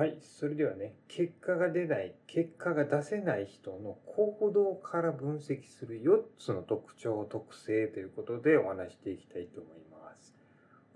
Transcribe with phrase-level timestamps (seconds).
[0.00, 10.34] はい、それではね、結果が出ない、結果が出せない人の行動から分析する4つの特徴、特性ということでお話していきたいと思います。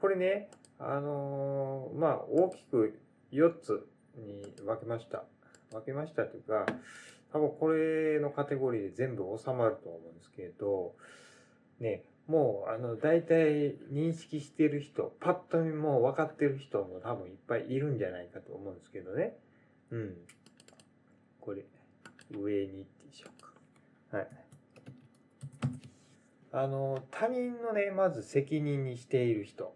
[0.00, 0.48] これね、
[0.78, 2.98] あのーまあ、大きく
[3.30, 3.86] 4つ
[4.16, 5.24] に分けました。
[5.70, 6.64] 分けましたというか、
[7.30, 10.94] 多分これのカテゴリーで全部収まると思うんですけれど、
[11.78, 19.36] ね、もう、あの、大体認識してる人、パッと見もう分かってる人も多分いっぱいいるんじゃないかと思うんですけどね。
[19.90, 20.16] うん。
[21.40, 21.64] これ、
[22.30, 23.42] 上にってしょう
[24.10, 24.16] か。
[24.16, 24.28] はい。
[26.52, 29.74] あの、他人のね、まず責任にしている人。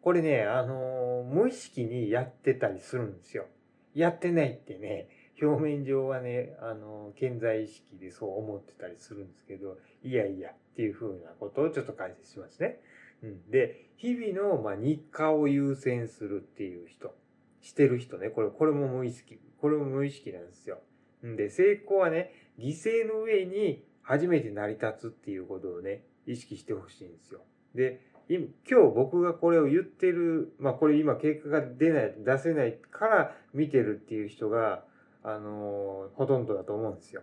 [0.00, 3.46] これね、あの、無意識にやってたりするんですよ。
[3.92, 5.08] やってないってね、
[5.42, 12.78] 表面上はね、あの、健在意識でそう思ってたりするんですけど、いやいやっていうふうなことをちょっと解説しますね。
[13.22, 17.14] うん、で、日々の、まあ、日課を優先するっていう人、
[17.62, 20.80] してる人ね、これ、これも無意識、これも無意識なんですよ。
[21.26, 27.40] んで、成功はね、犠牲の上に初めて成り立つっていうことをね、意識してほしいんですよ。
[27.74, 34.84] で、今日僕がこれを言ってる、まあこれ今結果が出ない、出せないから見てるっていう人が、
[35.22, 37.22] あのーほとんどだと思うんですよ。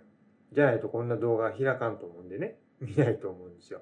[0.54, 3.82] じゃないとこんな動画開かんと思うんでね、 見ないと思うんですよ。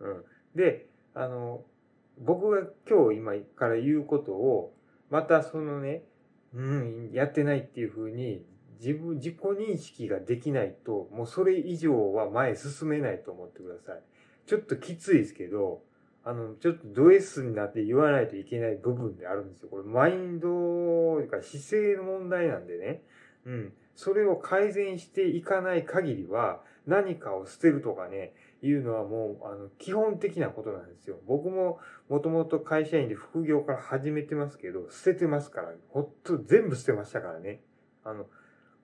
[0.00, 0.24] うん。
[0.54, 1.64] で、あの、
[2.18, 4.74] 僕が今日今から言うことを、
[5.10, 6.04] またそのね、
[6.54, 8.44] うん、やってないっていうふうに、
[8.80, 14.02] 自分、自己認識ができないと、もうそれ以上は前進めないと思ってください。
[14.46, 15.82] ちょっときついですけど、
[16.24, 19.68] あの、ちょっとド S になって言わないといけない部分であるんですよ。
[19.68, 23.02] これ、マインドというか姿勢の問題なんでね。
[23.46, 23.72] うん。
[23.94, 28.32] それを改善していかない限りは、何かを捨てるとかね、
[28.62, 31.18] いうのはもう、あの、基本的なことなんですよ。
[31.26, 31.78] 僕も、
[32.08, 37.60] もともと会社員で副業から始めてますけど、捨ててますから、ほっと全部捨てましたからね。
[38.04, 38.26] あの、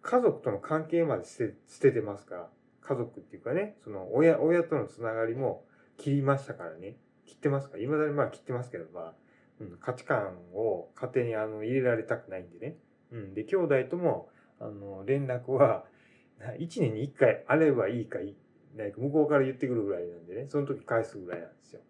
[0.02, 2.48] 家族との関係まで捨て、捨ててますから。
[2.82, 5.64] 家族っていうかね、その、親、親とのつながりも
[5.96, 6.98] 切りましたからね。
[7.24, 7.82] 切ってますから。
[7.82, 9.14] 未だにまあ切ってますけど、まあ、
[9.60, 12.76] うん、価値観を家庭にあの入れられたくないんでね。
[13.12, 13.34] うん。
[13.34, 14.28] で、兄弟とも、
[14.60, 15.86] あの、連絡は、
[16.52, 18.36] 1年に1回あればいいかいい、
[18.76, 21.80] なんか向こうから言ってくるぐらいなんでね、その時返すぐらいなんですよ。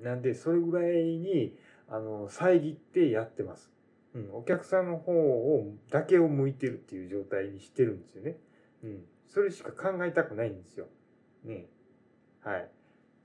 [0.00, 0.04] うん。
[0.04, 1.56] なんで、それぐらいに、
[1.88, 3.70] あの、遮ってやってます。
[4.14, 4.30] うん。
[4.32, 8.36] お客さんの方を、だけを向いてるっていう状態にしてるんですよね。
[8.84, 9.04] うん。
[9.28, 10.86] それしか考えたくないんですよ。
[11.44, 11.66] ね。
[12.40, 12.62] はい。
[12.62, 12.68] っ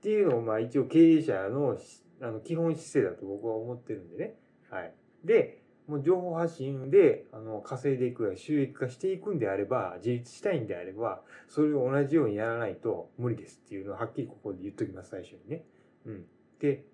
[0.02, 1.78] ていうのを、まあ一応経営者の
[2.20, 4.34] あの基本姿勢だと僕は思ってるんでね。
[4.70, 4.94] はい。
[5.24, 15.64] で、もう情報発信で、あの、稼いでいくや収益化していくんであれば、自立したいんであれば、それを同じようにやらないと無理ですっていうのをはっきりここで言っときます、最初にね。
[16.06, 16.24] うん。
[16.58, 16.84] で、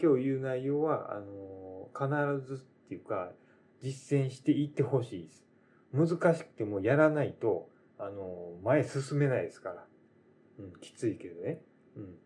[0.00, 3.32] 今日言う内容は、あの、必ずっていうか、
[3.82, 5.44] 実践していってほしいです。
[5.92, 9.84] 難しくてもやらないと、あの、前進めないですから。
[10.58, 11.60] うん、きついけどね。
[11.96, 12.18] うん。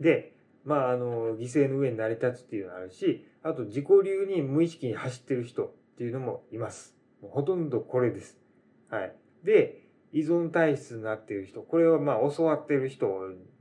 [0.00, 6.96] で、まあ、あの、犠牲の上に成り立つっていうのがあるし、あと自己流に無意識に走ってる人っていうのもいます。
[7.20, 8.38] ほとんどこれです。
[8.88, 9.14] はい。
[9.44, 13.08] で、依存体質になっている人、これはまあ教わってる人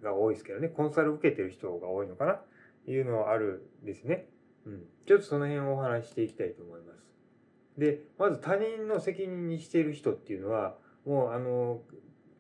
[0.04, 2.42] が多いですけどね、コンサル受けてる人が多いのかな？
[2.88, 4.28] いうのはあるですね。
[4.66, 4.84] うん。
[5.08, 7.00] ちょっとその辺をお話ししていきたいと思います。
[7.78, 10.76] で、まず他人の責任にしている人っていうのは、
[11.06, 11.82] もうあの、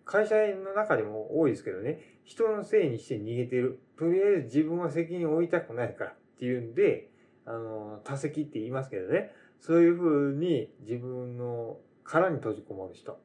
[0.04, 3.80] 会社の中でも多いですけどね、人のせいにして逃げてる。
[4.02, 7.12] とりあえず自分は責任を負いたくないからっていうんで、
[7.46, 13.20] あの、多責って言いますけどね、そういうふうに自分の殻に閉じこもる人、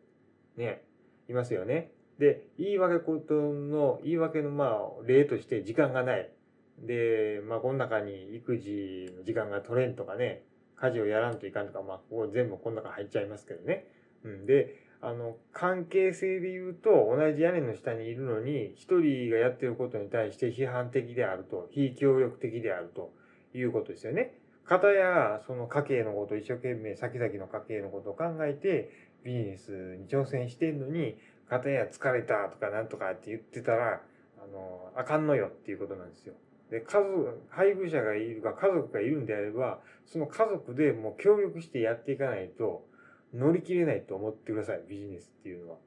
[0.58, 0.84] ね、
[1.30, 1.92] いますよね。
[2.18, 6.30] で、言い訳ことの、言い訳のまあ、例として時間がない。
[6.78, 10.42] で、まあ、この中に育児の時間が取れんとかね、
[10.76, 13.86] 家事をやらんといかんとか、まあ、ここ全部この中入っちゃいますけどね。
[14.24, 14.44] うん。
[14.44, 23.12] で、あの、関係性で言うと、同じ屋根の下にいるのに、一人がやってることに対して批判的であると、非協力的であると
[23.54, 24.36] いうことですよね。
[24.64, 31.16] 方や、その家計のこと、一生懸命先々の家計のことを考えて、ビジネスに挑戦してんのに、
[31.48, 34.00] 方や疲れたとかなんとかって言ってたら、
[34.42, 36.34] あの、あかんのよっていうことなんですよ。
[36.72, 42.84] で、家族、配偶者がいるか家族がいるんであれば、その家族でもう協力してやっていかないと、
[43.34, 45.78] 乗り切れないと思ってください、ビジネスっていうのは。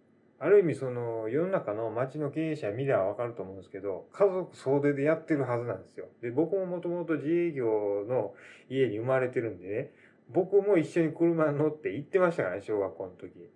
[0.41, 6.07] ある意味その世の中の町の経営者見ればわかると思うんですけど、家族総出でやってるはずなんですよ。
[6.21, 8.33] で、僕ももともと自営業の
[8.69, 9.91] 家に生まれてるんでね、
[10.29, 13.49] 僕も一緒に車に乗って行ってましたからね、小学校の時。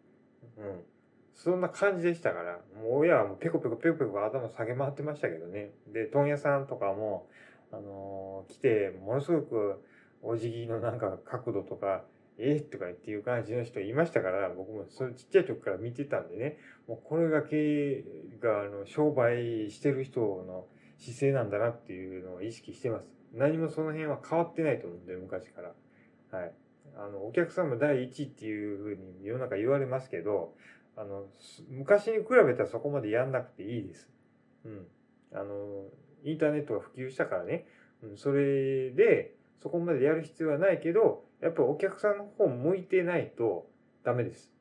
[0.57, 0.83] うん。
[1.33, 5.71] そんな感じでしたから、もう親はもうペコペコペコペコ頭下げ回ってましたけどね。
[5.88, 7.27] で、問屋さんとかも、
[7.71, 9.83] あのー来て、ものすごく
[10.21, 12.03] お辞儀のなんか角度とか、
[12.38, 16.57] えー、とか言っていう感じの人いましたから、僕もそれちっちゃい時から見てたんでね、
[16.88, 18.03] もうこれが経営
[18.41, 20.65] が、あの、商売してる人の
[20.97, 23.07] 姿勢なんだなっていうのを意識してます。
[23.33, 25.74] 何もその辺は変わってないと思うんで、昔から。
[26.38, 26.53] はい。
[26.95, 30.53] あの、お客さんも第一っていうふうに世の中言われますけど、
[30.95, 31.25] あの、
[31.69, 34.09] 昔に比べたらそこまでやんなくていいです。
[34.65, 34.88] うん。
[35.33, 35.85] あの、
[36.24, 37.65] インターネットが普及したからね、
[38.03, 43.68] うん、それで、そこまでやる必要はないけど、やっぱお客さんの方向いてないと
[44.04, 44.54] ダメです。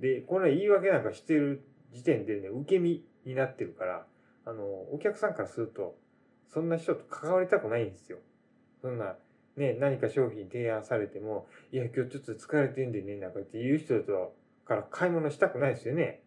[0.00, 4.06] で、これ言い訳なんかしてる時点でね、受け身になってるから、
[4.44, 5.96] あの、お客さんからすると、
[6.48, 8.18] そんな人と関わりたくないんですよ。
[8.82, 9.16] そんな、
[9.56, 14.34] ね、何か商品提案されても、いや、今日ちょっと疲れてんでね、なんかって言う人と
[14.66, 16.22] から買い物したくないですよね。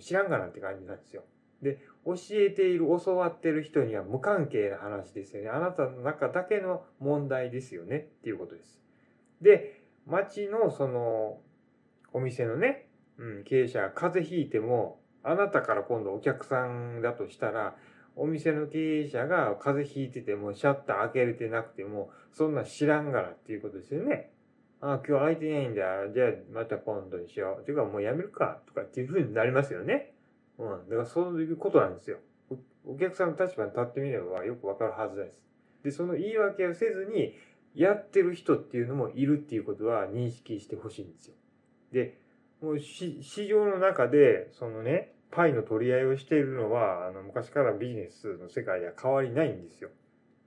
[0.00, 1.24] 知らんがなって感じなんですよ。
[1.62, 5.48] で、教えている、教わってる人には無関係な話ですよね。
[5.48, 8.79] あなたの中だけの問題ですよねっていうことです。
[9.40, 11.40] で、町のその、
[12.12, 12.88] お店のね、
[13.18, 17.76] うん、経営者が風邪ひいても、あなたから今度お客さんだとしたら、
[18.16, 24.32] お店の経営者が風邪ひいてても、シャッター開けれてなくても、そんな知らんがらっていうことですよね。
[24.80, 25.82] ああ、今日空いてないんだ。
[26.12, 27.64] じゃあまた今度にしよう。
[27.64, 28.60] ていうかもうやめるか。
[28.66, 30.14] とかっていうふうになりますよね。
[30.58, 30.88] うん。
[30.88, 32.18] だからそういうことなんですよ。
[32.86, 35.40] お客さんの立場に立ってみればよくわかるはずです。
[35.84, 37.34] で、その言い訳をせずに、
[37.74, 41.34] やってる人っていうのもいるっていうことは認識してほしいんですよ。
[41.92, 42.18] で、
[42.60, 49.90] もう市場の中で、そのね、パイの取り合いをしているのは、あの、昔からビジネスの世界では変わりないんですよ。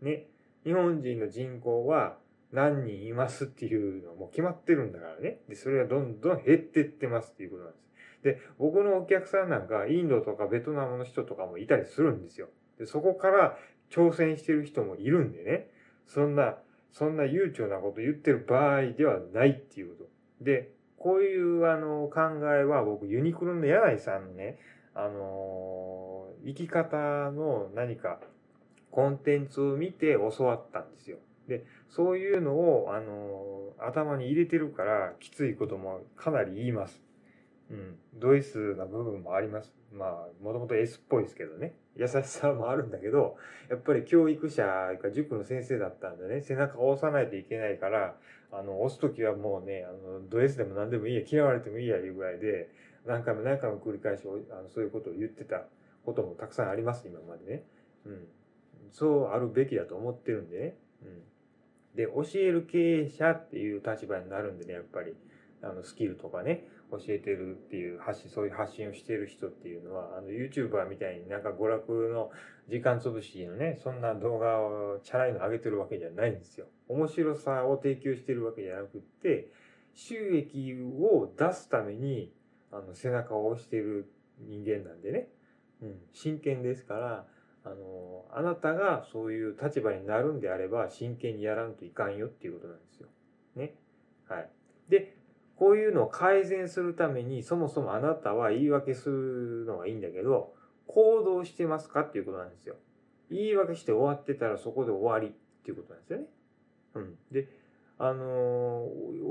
[0.02, 0.28] ね。
[0.64, 2.18] 日本人の人口は
[2.52, 5.40] 何人いますっていうのも決まってるんだからね。
[5.48, 7.84] で、それがどんどん減ってってますっていうことなんです。
[8.24, 12.50] で、僕のお客さんなんか、インドとかベトナムの人とかもいたりするんですよ。
[12.78, 13.58] で、そこから
[13.90, 15.70] 挑戦してる人もいるんでね。
[16.08, 16.58] そんな、
[16.94, 20.10] そんな悠長なこと言ってる場合ではないっていうこと。
[20.44, 22.22] で、こういうあの考
[22.56, 24.58] えは僕ユニクロの柳井さんのね、
[24.96, 26.96] あのー、生き方
[27.32, 28.20] の何か
[28.92, 31.18] コンテンツを見て教わったんですよ。
[31.48, 37.02] で、そういうのを、あのー、頭に入れてるからきついこともかなり言います。
[37.72, 37.98] うん。
[38.20, 39.74] ド S な部分もあります。
[39.92, 41.76] まあ、もともと S っぽいですけどね。
[41.96, 43.38] 優しさもあるんだけど、
[43.70, 48.16] やっぱり教育者が塾の先生だったんでね、背中を押さないといけないから、
[48.52, 52.70] あの、押すときはもうね、あの、ド S でも何でもいいや、嫌われてもいいや、いうぐらいで、
[53.06, 55.66] 何回も何回も繰り返し、あのそういうことを言ってた
[56.06, 57.64] こともたくさんあります、今までね。
[58.06, 58.28] うん。
[58.92, 60.78] そうあるべきだと思ってるんでね。
[61.04, 61.24] うん。
[61.96, 65.14] で、教える経営者っていう立場になるんでね、やっぱり。
[65.64, 66.68] あの、スキルとかね、
[66.98, 72.32] 教えてるっていう発信、そういう発信をしてる人っていうのは、あの、YouTuber みたいになんか娯楽の
[72.70, 76.68] 時間潰しのね、そんな動画をチャラいの上げてるわけじゃないんですよ。
[76.88, 79.50] 面白さを提供してるわけじゃなくって、
[79.94, 82.32] 収益を出すために、
[82.72, 85.30] あの、背中を押してる人間なんでね。
[85.82, 87.28] うん、真剣ですから、
[87.66, 93.08] あの、あなたがそういう立場になるんであれば、真剣にやらんといかんよっていうことなんですよ。
[93.56, 93.76] ね。
[94.28, 94.50] はい。
[94.90, 95.13] で、
[95.64, 100.54] こういうのを改善するために、そもそもあなたは言い訳するのはいいんだけど、
[100.88, 102.76] 行動してますかっていうことなんですよ。
[103.32, 106.26] 言い訳して終わってたらそこで終わりっていうことなんですよね。
[106.96, 107.16] うん。
[107.32, 107.48] で、
[107.98, 108.90] あの、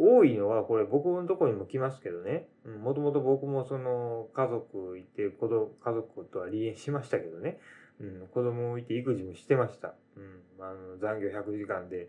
[0.08, 2.48] 多いのは、これ僕のとこにも来ますけどね。
[2.64, 7.58] うん、もともと僕もその家族いて、子供、家族とは離縁しましたけどね。
[8.00, 9.92] うん、子供をいて育児もしてました。
[10.16, 12.08] うん、あの、残業100時間で、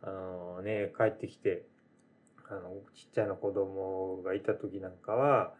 [0.00, 1.64] あの、ね、帰ってきて、
[2.48, 5.54] あの、ちっちゃな子供がいた時なんかは、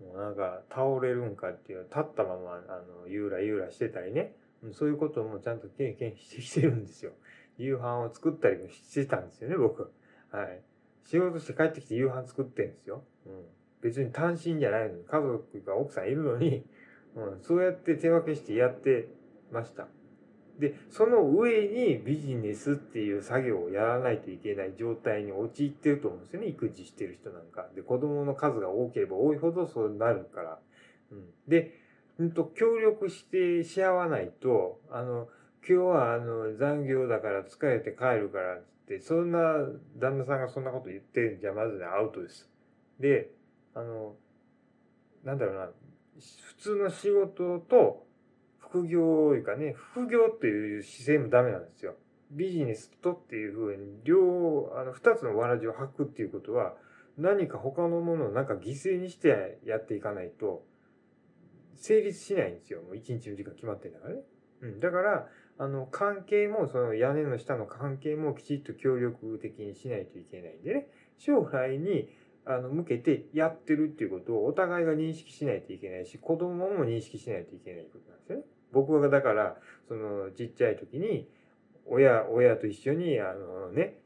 [0.00, 4.34] もうなんか倒れるんかっていう、立ったまま、あの、ゆらゆらしてたりね、
[4.72, 7.12] そういうこともちゃんと経験してきてるんですよ。
[7.58, 9.90] 夕飯を作ったりもしてたんですよね、僕。
[10.30, 10.62] はい。
[11.04, 13.02] 仕事して帰ってきて夕飯作ってんですよ。
[13.26, 13.44] うん。
[13.80, 16.64] 別に単身じゃないのに、家族が奥さんいるのに、
[17.16, 19.08] うん、そうやって手分けしてやって
[19.50, 19.88] ました。
[20.58, 26.48] で、その上にビジネスっていう作業をやらないといけない状態に陥ってると思うんですよね。
[26.48, 27.68] 育児してる人なんか。
[27.76, 30.58] で、子供の数が多ければ多いほどそうなるから。
[31.12, 31.26] うん。
[31.46, 31.74] で、
[32.18, 35.28] うんと、協力してし合わないと、あの、
[35.68, 39.38] 今日はあの残業だから疲れて帰るからって、そんな
[39.96, 42.48] 旦那さんがそんなこと言ってるんじゃまずね、アウトです。
[42.98, 43.30] で、
[43.74, 44.16] あの、
[45.22, 45.68] なんだろうな、
[46.18, 48.07] 普通の仕事と
[48.70, 51.94] 副業いうかね、副業っていう姿勢もダメなんですよ。
[52.30, 56.74] ビジネスとっていうふうに、両、あの、二つのわらじを履くっていうことは、
[57.16, 60.64] 何か他のものをなんか犠牲にしてやっていかないと、
[61.76, 62.82] 成立しないんですよ。
[62.82, 64.20] もう一日の時間決まってんだからね。
[64.62, 64.80] うん。
[64.80, 70.88] だから、あの、関係も、その屋根の下の関係もきちっと協力的にしないといけないんでね。
[71.18, 72.08] 将来に
[72.44, 78.44] あの向けてやってるっていうことをお互いが認識しないといけないし、子供も認識しないといけないことなんですよね。
[78.72, 79.56] 僕がだから、
[79.88, 81.28] そのちっちゃい時に、
[81.86, 83.98] 親、親と一緒に、あのね、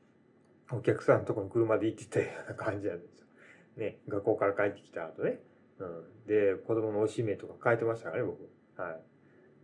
[0.71, 3.27] お客さんのところに車で行ってたような感じなんですよ。
[3.77, 5.41] ね、学校から帰ってきた後ね。
[5.79, 6.27] うん。
[6.27, 8.49] で、子供のおしめとか書いてましたからね、僕。
[8.81, 8.99] は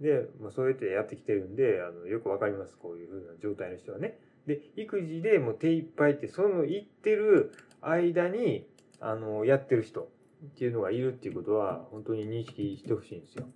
[0.00, 0.02] い。
[0.02, 2.76] で、まあ、そうやってやってきてるんで、あの、よくわかります。
[2.76, 4.18] こういうふうな状態の人はね。
[4.46, 8.66] で、育児でもう手一杯って、その行ってる間に、
[9.00, 13.46] あの、やってる人っていうのがいるっていうことは、本当に認識してほしいんですよ。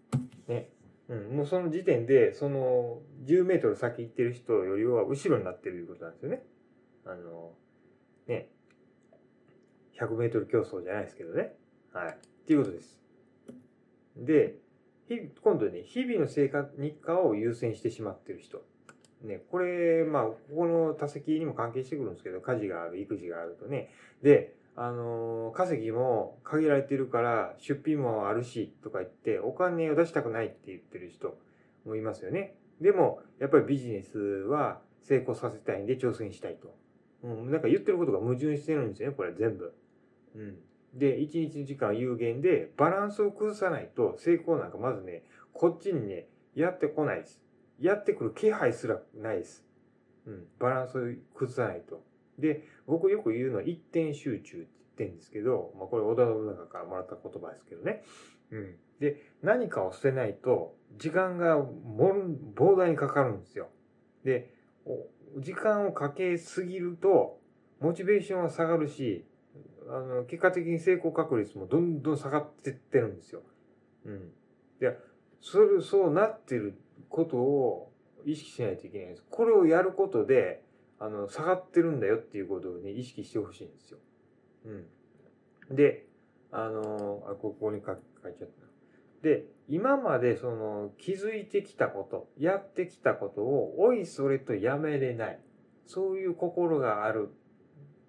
[0.49, 0.71] ね。
[1.09, 6.43] うん、もうその時点で、その、10メートル先行ってる人よりは後ろになってるいうことなんですよね。
[7.05, 7.53] あの、
[8.27, 8.49] ね。
[9.99, 11.55] 100メートル競争じゃないですけどね。
[11.93, 12.13] はい。
[12.13, 13.01] っていうことです。
[14.17, 14.57] で、
[15.43, 18.65] 今度ね、日々の生活、日課を優先してしまってる人。
[19.23, 23.91] ね、これ、まあ、ここの多席にも関係してくるんですけど、家事がある、育児があるとね。
[24.23, 31.37] で、あの、稼ぎも限られてるから出費もあるしとか言ってお金を出したくないって言ってる人
[31.85, 32.55] もいますよね。
[32.81, 36.75] でも、やっぱりビジネスは成功させたいんで挑戦したいと。
[37.23, 39.75] うん、なんか言ってることが矛盾してるんですよね、これ全部。
[40.35, 40.59] うん。
[40.95, 47.43] で、一日の時間有限でバランスを崩さないと成功なんかまずね、こっちにね、やってこないです。
[47.79, 49.65] やってくる気配すらないです。
[50.27, 50.47] うん。
[50.59, 51.03] バランスを
[51.35, 52.03] 崩さないと。
[52.39, 58.03] で、僕よく言うのは一点集中って言ってんですけど、まあこれ織田信長からもらった言葉ですけどね。
[58.51, 58.77] うん。
[59.01, 63.69] で、何かを捨てないと、時間が膨大にかかるんですよ。
[64.25, 64.55] で、
[65.39, 67.41] 時間をかけすぎると、
[67.81, 69.27] モチベーションは下がるし、
[69.89, 73.43] あの、結果的に成功確率もどんどん下がってってるんですよ。
[74.05, 74.33] うん。
[74.79, 74.97] で、
[75.41, 77.93] それ、そうなってることを
[78.25, 79.25] 意識しないといけないです。
[79.29, 80.63] これをやることで、
[81.03, 83.99] あの、下がってるんだよっていうことをね、意識してほしいんですよ。
[84.67, 85.75] うん。
[85.75, 86.07] で、
[86.53, 88.63] あの、あ、ここに書いちゃった。
[89.21, 95.41] で、今までその気づいてきたこと、やってきたことを、おいそれとやめれない。
[95.87, 97.31] そういう心がある、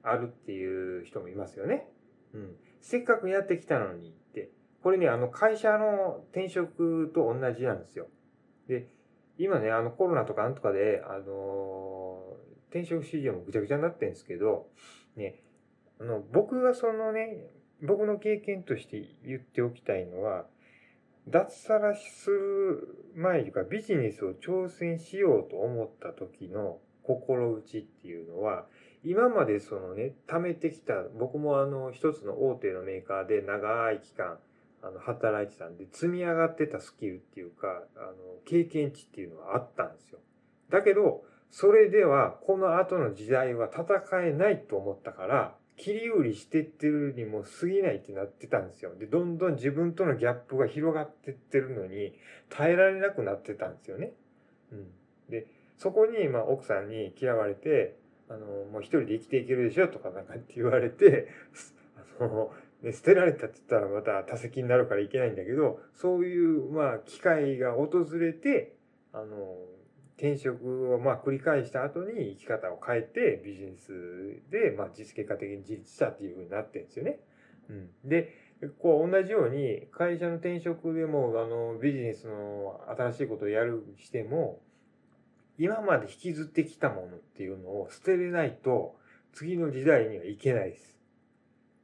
[0.04, 1.90] あるっていう人もいますよね。
[2.36, 2.56] うん。
[2.80, 4.52] せっかくやってきたのにって。
[4.84, 8.08] これね、あの会社の転職と同じなんですよ。
[8.68, 8.88] で、
[9.40, 12.38] 今ね、あのコロナとかなんとかで、あの
[12.74, 14.66] 転職市場もぐちゃぐちゃになってるんですけど、
[15.16, 15.36] ね、
[16.02, 17.52] あの、僕がそのね、
[17.84, 20.46] 僕の経験として言っておきたいのは、
[21.30, 28.66] 脱サラする前というかビジネスを挑戦しようと思った時の心打ちっていうのは、
[29.06, 34.40] 今までそのね、貯めてきた、僕もあの、一つの大手のメーカーで長い期間、
[34.82, 38.14] あの、働いてたんで、積み上がってたスキルっていうか、あの、
[38.46, 40.20] 経験値っていうのはあったんですよ。
[40.70, 48.96] だけど、それでは、この後の時代は戦えないと思ったから、切り売りしてってるにも過ぎないってなってたんですよ。
[48.96, 52.16] で、どんどん自分とのギャップが広がってってるのに、
[52.50, 54.14] 耐えられなくなってたんですよね。
[54.72, 54.88] うん。
[55.30, 55.46] で、
[55.78, 61.28] そこに、まあ、奥さんに嫌われて、あの、もう一人で生きていけるでしょとかなんかって言われて、
[62.20, 68.74] あの、ね、捨てられたって言ったらまた多席になるからいけないんだけど、そういう、まあ、機会が訪れて、
[69.12, 69.56] あの、
[70.18, 73.92] 転職をまあ繰り返した後に生き方を変えてビジネス
[74.52, 77.20] でまあ実結果的に自立したっていうふうになってるんですよね。
[77.70, 78.34] うん、で、
[78.80, 84.62] こう同じように会社の転職でもあのビジネスの新しいことをやるしても
[85.58, 88.96] 今まで引きずってきたものっていうのを捨てれないと
[89.34, 90.94] 次の時代にはいけないです。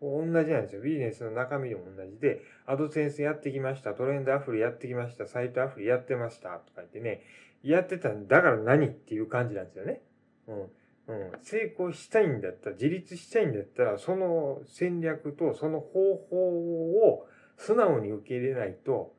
[0.01, 0.81] 同じなんですよ。
[0.81, 7.21] ビジネスの中身でも同じで、アドセンスやってきました、トレンドアフリやってきました、サイトアフリやってましたとか言ってね、
[7.63, 10.01] やってたんだから何っていう感じなんですよね。
[10.47, 10.69] うん。
[11.09, 19.15] うん、成功したいんだったら、自立したいんだったら、その戦略とその方法を素直に受け入れないと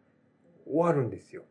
[0.66, 1.42] 終わるんですよ。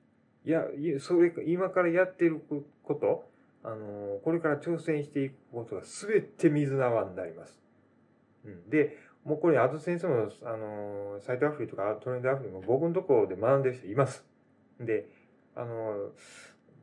[0.46, 0.66] いや、
[1.00, 2.42] それ、今からやってる
[2.84, 3.30] こと、
[3.62, 7.60] あのこれから挑戦していくことが全て水縄になります。
[8.46, 14.26] うん、で、もうこれ、アド先生も、あのサイトアフリとかトレンドアフリも僕のところで学んでる人います。
[14.80, 15.10] で、
[15.56, 16.12] あの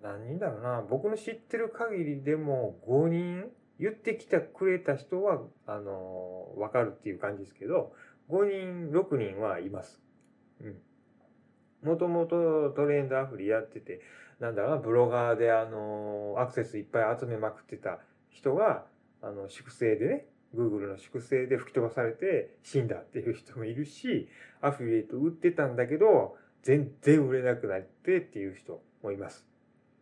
[0.03, 3.45] 何人だろうな、僕の知ってる限りでも5人
[3.79, 7.93] 言ってきてくれた人は、あの、わかるっていう感じですけど、
[8.29, 10.00] 5人、6人はいます。
[10.61, 10.76] うん。
[11.83, 14.00] もともとトレンドアフリやってて、
[14.41, 18.00] なんだろうな、ブロガーであの、アクセスいっぱい集めまくってた
[18.31, 18.87] 人が、
[19.23, 24.29] あの、粛清でね、Google の粛清で吹き飛ばされて死んだっていう人もいるし、
[24.61, 29.47] アフィリエイト売ってたんだけど、全然売れなくなってっていう人もいます。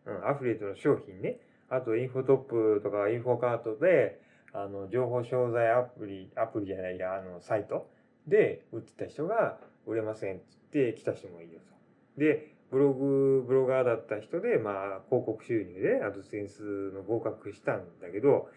[0.05, 1.39] うん、アフリエイトの商品ね。
[1.69, 4.19] あと、インフォトップとかインフォカートで、
[4.53, 7.89] あの、情報商材アプリ、アプリじゃないや、あの、サイト
[8.27, 12.19] で売ってた人が売れませんって言って来た人もいると。
[12.19, 18.49] で、ブログ、ブロガーだった人で、まあ、広告収入でアドセンスの合格したんだけど、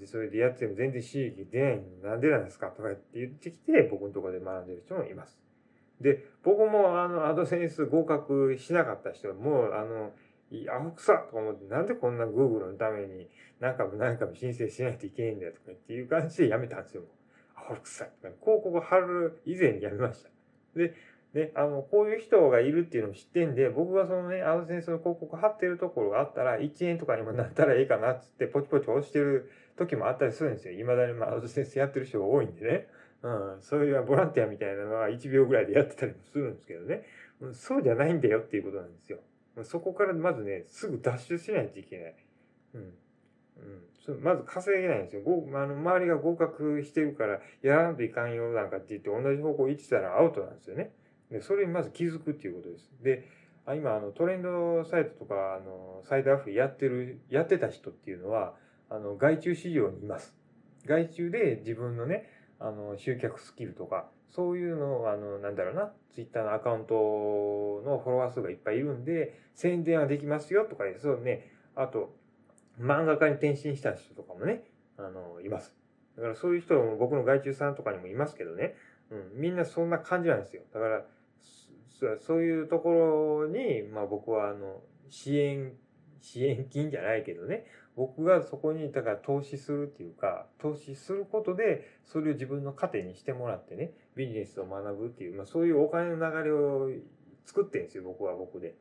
[0.00, 5.38] で、それでやっても全然収益出ないのなんでなんですかとかって言ってきて、僕のところで学んでる人もいます。
[6.00, 10.12] で、僕もあの、アドセンス合格しなかった人、もあの、
[10.68, 13.28] アホくさと思って、なんでこんな Google のために
[13.60, 17.02] 何回も何回も申請しないといけないんだよとかっていう感じでやめたんですよ。
[17.56, 20.30] アホくさとか、広告貼る以前にやめました。
[20.76, 20.94] で、
[21.34, 30.74] ね、あの、こういう人がいるっていうのも知ってんで、僕がそのね、アドセンスの広告貼ってるところがあったら、1円とかにもなったらいいかなっつって、ポチポチ押してる時もあったりするんですよ。
[30.74, 32.88] 未だにまあアドセンスやってる人が多いんでね。
[33.22, 37.04] うん、そういうボランティアみたいなのは1秒ぐらいでやってたりもするんですけどね。
[37.52, 39.18] そうじゃないんだよっていうことなんですよ。
[39.64, 42.14] そこからまずね、すぐ脱出しないといけない。
[42.74, 42.92] うん。
[44.08, 45.22] うん、まず稼げないんですよ。
[45.26, 50.92] あの周りが合格してるから、やらんといかんよなんかって言って同じ方向行ってたらアウトなんですよね。
[51.30, 52.90] で、それにまず気づくっていうことです。
[53.02, 53.28] で、
[53.64, 58.54] あ今、あの、トレンドサイトとか、あの、サイドアフリやってる、やってた人っていうのは、
[58.90, 60.34] あの、外注市場にいます。
[60.84, 62.28] 外注で自分のね、
[62.58, 66.94] あの、集客スキルとか、そういうのを、あの、なんだろうな、ツイッターのアカウント
[67.84, 72.14] のフォロワー数がいっぱいいるんで、宣伝はできますよとか、そうね、あと、
[72.80, 74.64] 漫画家に転身した人とかもね、
[74.96, 75.74] あの、います。
[76.16, 78.74] だからそういう人も僕の外注さんとかにもいますけどね、
[79.10, 80.62] うん、みんなそんな感じなんですよ。
[80.72, 81.04] だから、
[82.18, 85.74] そういうところに、まあ僕はあの、支援、
[86.20, 96.90] 支援金じゃないけどね、僕がそこに、だから投資するっていうか、投資することで、それを自分の糧にしてもらってね、ビジネスを学ぶっていう、まあそういうお金の流れを
[97.44, 98.74] 作ってるんですよ、僕は僕で。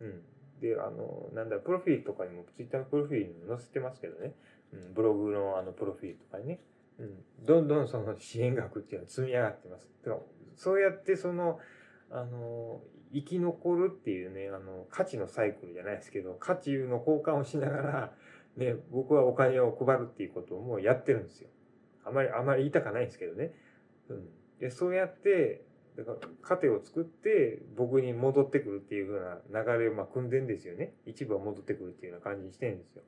[0.00, 0.22] うん。
[0.60, 4.34] で、あの、なんだ、プロフィールとかにも、ツイッターのプロフィールに載せてますけどね、
[4.72, 6.60] うん、ブログのあの、プロフィールとかにね、
[6.98, 9.88] うん、どんどんその支援額っていうのは積み上がってます。
[10.04, 10.22] だから
[10.56, 11.58] そうやってその、
[12.10, 12.80] あの、
[13.12, 18.12] 生き残るっていうね、あの、価値のサイクルじゃないですけど、価値の交換をしながら、
[18.56, 21.48] ね、僕はお金を配るっていうこともやってるんですよ。
[22.04, 23.52] あまり、あまり言いたかないんですけどね。
[24.08, 24.28] うん。
[24.60, 25.64] で、そうやって、
[25.96, 30.92] だから、糧を作って僕に戻ってくるっていう風な流れをまあ組んでんですよね。
[31.06, 33.02] 一部は戻ってくるっていうような感じにしてるんですよ。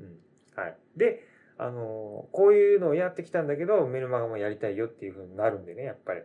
[0.00, 0.18] うん。
[0.54, 0.76] はい。
[0.96, 1.22] で、
[1.58, 6.22] あの、こういうのをやってきたんだけど、メルマガもやりたいよっていう風になるんでね、やっぱり。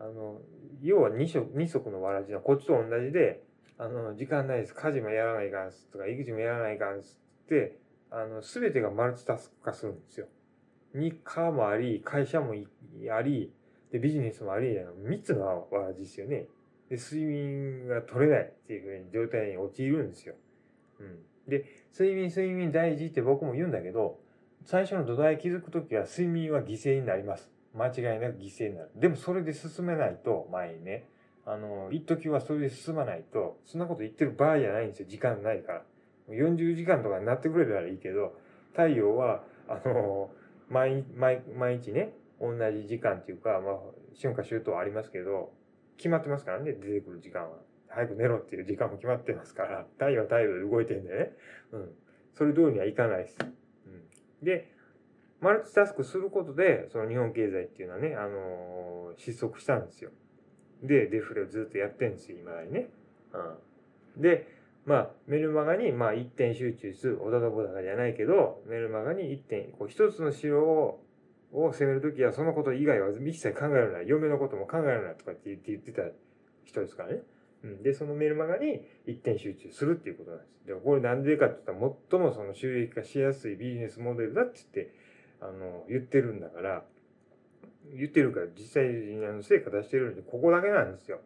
[0.00, 0.40] あの、
[0.82, 3.44] 要は二足、二足のわらじはこっちと同じで、
[3.78, 4.74] あの、時間ないです。
[4.74, 7.78] 家事もやらないかんすとか、育児もやらないかんすって、
[8.14, 10.26] あの、すべてがマルチタスク化するんですよ。
[10.94, 13.52] 日課もあり、会社もあり、
[13.90, 16.46] で、ビジネスもあり、三つのわらじですよね。
[16.90, 20.34] で、睡眠が取れないっていうふうに状態に陥るんですよ。
[21.00, 21.18] うん。
[21.48, 21.64] で、
[21.98, 24.20] 睡眠、睡眠大事って僕も言うんだけど、
[24.66, 27.50] 最初の土台築くときは睡眠は犠牲になります。
[27.74, 28.90] 間違いなく犠牲になる。
[28.94, 31.08] でもそれで進めないと、前にね、
[31.46, 35.06] あの、一時はそれで進まないと、そんなこと言ってる場合じゃないんですよ。
[35.08, 35.82] 時間ないから。
[36.28, 38.34] 40時間とかになってくれたらいいけど、
[38.72, 40.30] 太陽は、あの、
[40.68, 43.74] 毎毎毎日ね、同じ時間っていうか、まあ、
[44.20, 45.52] 春夏秋冬ありますけど、
[45.96, 47.58] 決まってますからね、出てくる時間は。
[47.88, 51.32] 早く寝ろっていう時間も決まってますから、太陽は太陽で動いてんでね。
[51.72, 51.92] うん。
[52.34, 53.36] それ通りにはいかないです。
[53.40, 53.52] うん
[54.44, 54.72] で、
[55.40, 60.10] マルチタスクすることで、その日本経済っていうのはね、あのー、失速したんですよ。
[60.82, 62.88] で、デフレをずっとやってんですよ、今にね。
[64.16, 64.22] うん。
[64.22, 64.46] で、
[64.84, 71.04] まあ、メルマガに、まあ、一点集中する、小田とボダカじゃないけど、メルマガに一点、こう、一つの城を、
[71.52, 76.02] を攻めるときは、そのこと以外は一切考えるな嫁のことも考えるなとかって言って言ってた
[76.64, 77.22] 人ですからね。
[77.62, 77.82] うん。
[77.82, 80.66] で、そのメルマガに一点集中するっていうことなんです。
[80.66, 84.94] で、これなんでかって言ったら、最もその収益化しやすいビジネスモデルだって言って、
[85.40, 86.84] あの、言ってるんだから、
[87.94, 91.20] 言ってるから実際にあの成果出してるんで、ここだけなんですよ。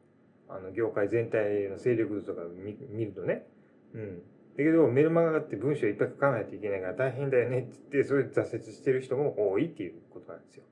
[0.48, 3.46] あの、業界全体の勢力図とか見見るとね。
[3.94, 4.18] うん。
[4.56, 10.64] だけど、メルマガって文章いっぱい書かないといけないから大変だよねって言って、それで挫折してる人も多いっていうことなんですよ。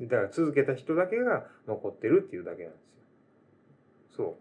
[0.00, 3.02] だから続けた人だけが残ってるっていうだけなんですよ。
[4.16, 4.38] そ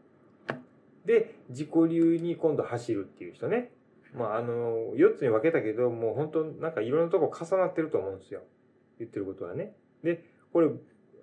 [1.04, 1.08] う。
[1.08, 3.72] で、自己流に今度走るっていう人ね。
[4.14, 8.42] まあ、あの、4つに分けたけど、もう本当なんかいろんなとこ重なってると思うんですよ。
[9.00, 9.76] 言ってることはね。
[10.04, 10.70] で、これ、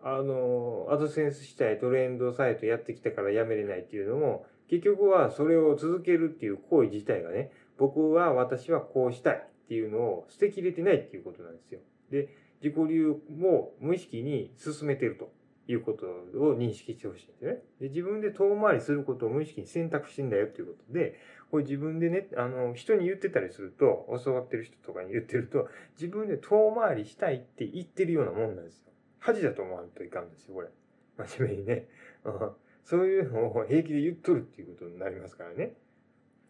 [0.06, 11.80] あの、アドセンスしたいトレンドサイトやってきたからやめれないっていうのも、結局はそれを続けるっていう行為自体がね、僕は私はこうしたいっていうのを捨てきれてないっていうことなんですよ。
[12.10, 12.28] で、
[12.62, 15.32] 自己流も無意識に進めてると。
[15.66, 17.58] いうことを認識してほしいんですよね。
[17.80, 21.18] で、自分で遠回りすることを無意識に選択してんだよっていうことで、
[21.50, 28.92] これ自分でね、あの、人に言ってたりすると、教わってる人とかに言ってると、自分で遠回りしたいって言ってるようなもんなんですよ。
[29.24, 30.68] 恥だと思わんといかんですよ、これ。
[31.26, 31.88] 真面目にね。
[32.84, 35.74] そういうのを平気で言っとるっていうことになりますからね。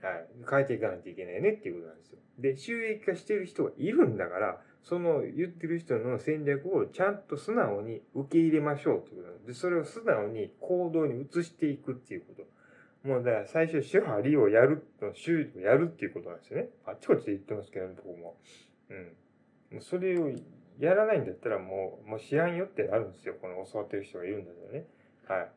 [0.02, 0.28] はい。
[0.50, 2.18] 変えていかないといけないねっていうことなんですよ。
[2.38, 13.08] で、収益化してる人がいるんだから、その言ってる人の戦略をちゃんと素直に受け入れましょうということなんで、それを素直に行動に移していくっていうこと。
[13.08, 14.84] もうだから最初、手張りをやる、
[15.14, 16.70] 修理をやるっていうことなんですよね。
[16.84, 18.36] あっちこっちで言ってますけど、ね、僕も。
[18.90, 19.80] うん。
[19.80, 20.30] それを
[20.78, 23.34] やらないんだったらもう、もう知らんよってなるんですよ。
[23.40, 24.86] この教わってる人がいるんだけどね。
[25.26, 25.48] はい。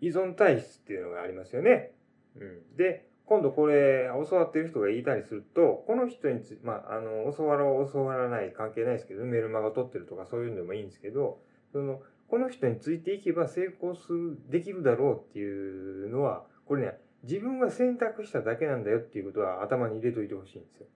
[0.00, 1.92] 依存体質っていうのがありますよね。
[2.36, 2.76] うん。
[2.76, 11.40] で、今度これ、教わってる人が言いたりすると、この人につまあ、あの、教わら教わらない関係ないですけど、メルマガ取ってるとかそういうのでもいいんですけど、
[11.72, 20.86] その、この人についていけば成功する、できるだろうっていうのは、これね、自分が選択しただけなんだよっていうことは頭に入れといてほしいんですよ。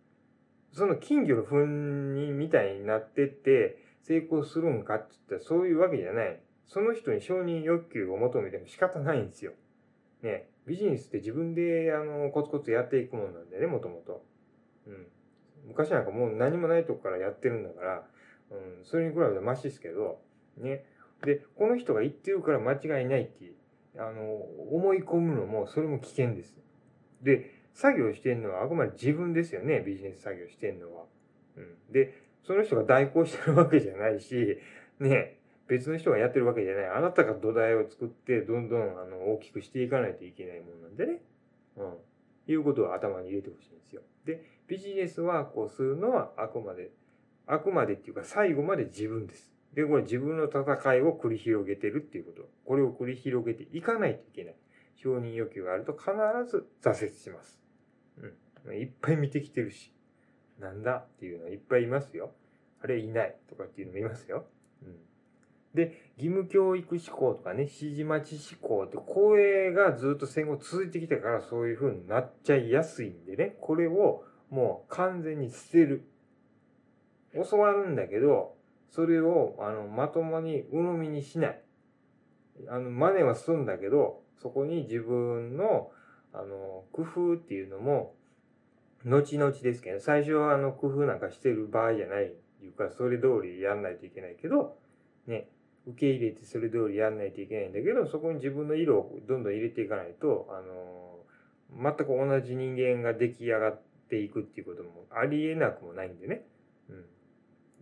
[0.72, 6.40] その金魚の糞にみたいになってって成功するんかって言ったらそういうわけじゃない。
[6.66, 9.52] その人に承認欲求を求めても仕方ないんですよ。
[10.22, 10.48] ね。
[10.66, 14.24] ビジネスって自分で、あの、コツコツやっていくもんなんだよね、もともと。
[14.86, 15.06] うん。
[15.66, 18.06] 昔なんかもう何もないとこからやってるんだから、
[18.50, 20.20] うん、それに比べてマシですけど、
[20.56, 20.84] ね。
[21.24, 23.52] で、この人が言ってるから間違いないって、
[23.98, 24.36] あの、
[24.70, 26.56] 思い込むのも、それも危険です。
[27.22, 31.04] で、作業してるのはあくまで自分ですよね、ビジネス作業してるのは。
[31.56, 31.92] うん。
[31.92, 34.58] で、その人が代行してるわけじゃないし、
[35.00, 36.86] ね、別の人がやってるわけじゃない。
[36.88, 41.22] あなたが土台を作って、どんどんあの大きくしていかないといけないものなんでね。
[41.76, 41.94] うん。
[42.48, 44.02] いうことを頭に入れてほしいんですよ。
[44.24, 46.90] で、ビジネスワークをするのはあくまで、
[47.46, 49.52] あくまでっていうか最後まで自分です。
[49.74, 52.48] で、これ自分の戦いを繰り広げてるっていうこと。
[52.64, 54.54] これを繰り広げていかないといけない。
[54.96, 56.10] 承認欲求があると必
[56.46, 57.61] ず挫折します。
[58.18, 58.74] うん。
[58.74, 59.92] いっぱい見てきてるし。
[60.58, 62.32] なんだっていうのはいっぱいいますよ。
[62.82, 64.46] あれいないとかっていうのもいますよ。
[64.82, 64.96] うん。
[65.74, 76.04] で、義務教育志向とかね、指示待ち志向って、これがずっと戦後続いてきたからそういう風になっちゃいやすいんでね、これをもう完全に捨てる。
[77.34, 78.54] 教わるんだけど、
[78.90, 81.60] それをあのまともに鵜呑みにしない。
[82.68, 85.90] あの、真似はすんだけど、そこに自分の、
[86.32, 88.14] あの、工夫っていうのも、
[89.04, 92.32] 後々ですけど、最初はあの、工夫なんかしてる場合じゃない
[92.64, 94.76] いうか、それ通りやんないといけないけど、
[95.26, 95.48] ね、
[95.86, 101.18] 受け入れてそれ通りやんないといけないんだけど、そこに自分の色をどんどん入れていかないと、あの、
[101.76, 106.44] 全く同じ人間が出来上がっていくっていうこともありえなくもないんでね。
[106.88, 106.92] う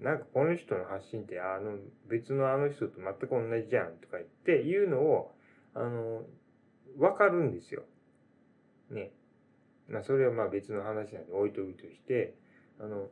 [0.03, 0.05] ん。
[0.05, 1.77] なんかこの人の発信って、あの、
[2.09, 5.33] 別のあの人と全く同じじゃんとか言って言うのを、
[5.75, 6.23] あの、
[6.99, 7.83] わかるんですよ。
[8.91, 9.13] ね。
[9.89, 12.35] まあそれはまあ別の話なんで置いといとして、
[12.81, 13.09] あの、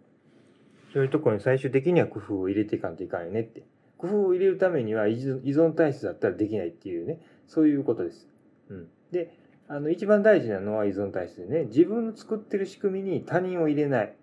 [0.92, 3.64] そういうところに最終的には工夫を入れていかんといかんよねって。
[3.98, 8.28] 工夫を入れるためには依存体質だったらできないっていうね、そういうことです。
[8.70, 8.88] うん。
[9.10, 9.36] で、
[9.66, 14.14] あの、一番大事なのは依存体質でね、自分の作ってる仕組みに他人を入れない。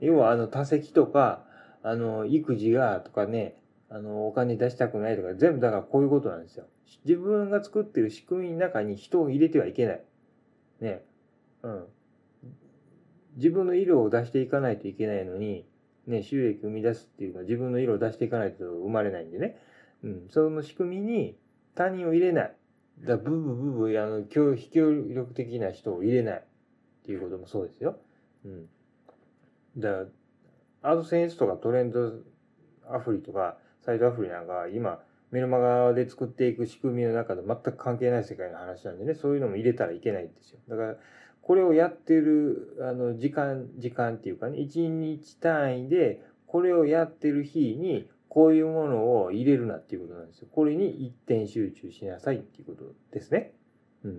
[0.00, 1.46] 要は、あの、多席とか、
[1.82, 3.56] あの、育児がとかね、
[3.88, 6.66] あの、お金出したくないとか、全部だからこういうことなんですよ。
[7.04, 10.04] 自分が作ってる仕組みの中に人を入れてはいけない。
[10.84, 11.04] ね。
[11.62, 11.84] うん。
[13.36, 15.66] 自分の色を出していかないといけないのに、
[16.06, 19.56] ね、収益を生み出すっていうのは自分の色を出していかないと生まれないんでね。
[20.04, 20.26] うん。
[20.30, 21.36] その仕組みに
[21.74, 22.56] 他人を入れない。
[23.00, 24.22] だブブブブ、あの、
[24.54, 26.44] 非協力的な人を入れない。
[27.04, 27.98] っていうこともそうですよ。
[28.46, 28.68] うん。
[29.76, 30.06] だ、
[30.82, 32.14] アドセンスとかトレンド
[32.88, 35.02] アフリとか、サイトアフリなんか今、
[35.34, 40.60] メルマガで作っていく仕組みの中で全く関係ない世界の話なんでね、そういうのも入れたらいけないんですよ。
[40.68, 40.96] だから、
[41.42, 50.48] これをやってる、あの、時間、時間っていうかね、1日単位で、これをやってる日に、こういうものを入れるなっていうことなんですよ。
[50.52, 53.54] これに一点集中しなさいっていうことですね。
[54.04, 54.12] うん。
[54.12, 54.14] っ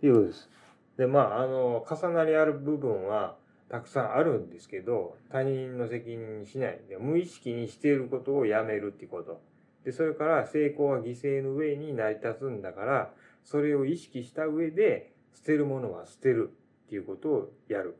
[0.00, 0.50] ていうことです。
[0.96, 3.36] で、まあ、あの、重なりある部分は、
[3.68, 6.80] たくさんあるんですけど、他人の責任にしない。
[6.88, 9.40] で無意識にしていることをやめるっていうこと。
[9.86, 13.12] で、それから成功は犠牲の上に成り立つんだから、
[13.44, 16.50] それを意識した上で、捨てるものは捨てる
[16.86, 17.96] っていうことをやる。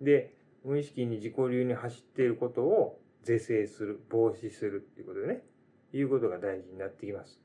[0.00, 5.44] で、無意識に自己流に走っていることを是正する、防止するっていうことでね、
[5.92, 7.40] いうことが大事になってきます。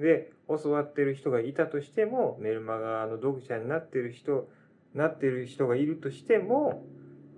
[0.00, 4.48] で、教わってる人がいたとしても、メルマガの読者になってる人、
[4.92, 6.84] なってる人がいるとしても、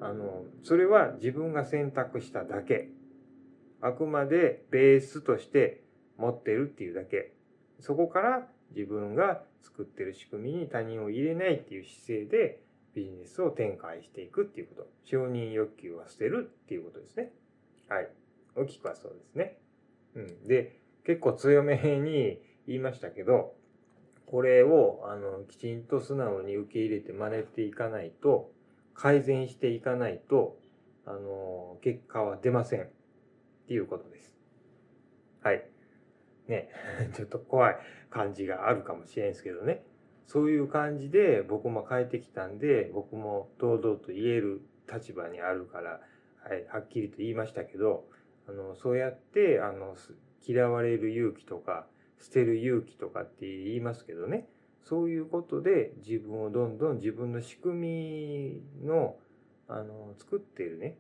[0.01, 2.89] あの、それは自分が選択しただけ。
[3.83, 5.83] あくまでベースとして
[6.19, 7.33] 持ってるっていうだけ。
[7.81, 12.61] そこから自分が作ってる仕組みに他人を入れないっていう姿勢で
[12.95, 14.89] ビジネスを展開していくっていうこと。
[15.05, 17.33] 承認欲求は捨てるっていうことですね。
[17.89, 18.09] はい。
[18.57, 19.59] 大きくはそうですね。
[20.17, 20.45] うん。
[20.47, 23.55] で、結構強めに言いましたけど、
[24.27, 28.51] これを、あの、きちんと素直に受け入れて真似ていかないと、
[28.95, 30.59] 改善していかないと、
[31.07, 32.83] あの、結果は出ません。
[32.83, 32.87] っ
[33.69, 34.35] ていうことです。
[35.43, 35.65] はい。
[36.49, 36.71] ね、
[37.15, 37.77] ちょっと怖い
[38.11, 39.85] 感じがあるかもしれんすけどね。
[40.27, 44.61] そういう感じで僕も変えてきたんで、僕も堂々と言える
[44.93, 46.01] 立場にあるから、
[46.43, 48.07] はい、はっきりと言いましたけど、
[48.47, 49.97] あの、そうやって、あの、
[50.47, 51.87] 嫌われる勇気とか、
[52.19, 54.49] 捨てる勇気とかって言いますけどね。
[54.83, 59.17] そういうことで自分をどんどん自分の仕組みの、
[59.67, 60.97] あの、作ってるね、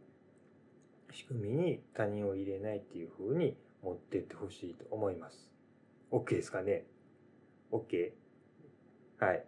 [1.10, 5.50] 仕組みに他人を入れないっていう風に持ってってほしいと思います。
[6.10, 6.84] OK ですかね
[7.70, 8.12] ?OK?
[9.18, 9.44] はい。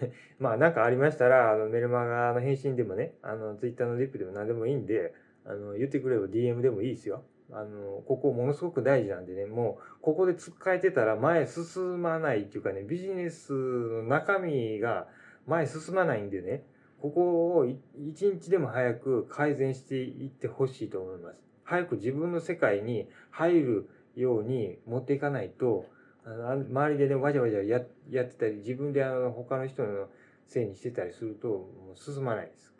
[0.38, 7.24] まあなんかありましたら、あのメルマガの返信でもね、あの Twitter のリップでも何でもいいんで、あの言ってくれば DM でもいいですよ。
[7.52, 15.06] あの、ここものすごく大事なんでね、もう、ここで突っかえてたら前進まないっていうかね、ビジネスの中身が
[15.46, 16.64] 前進まないんでね、
[17.00, 21.51] ここを一日でも早く改善していってほしいと思います。
[21.64, 25.86] 早く自分の世界に入るように持っていかないと、
[26.24, 30.08] 周りでね、わじゃわじゃややってたり、自分であの他の人の
[30.46, 32.74] せいにしてたりすると、もう進まないです。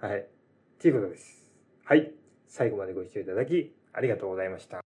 [0.00, 0.26] はい。
[0.80, 1.52] ということです。
[1.84, 2.12] はい。
[2.46, 4.80] 最後までご視聴いただき、ありがとうございました。